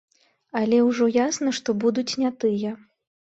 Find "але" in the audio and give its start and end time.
0.59-0.77